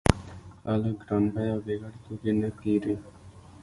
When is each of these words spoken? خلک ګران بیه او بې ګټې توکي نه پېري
خلک 0.63 0.97
ګران 1.07 1.23
بیه 1.33 1.51
او 1.53 1.59
بې 1.65 1.75
ګټې 1.81 1.99
توکي 2.05 2.31
نه 2.39 2.49
پېري 2.57 2.95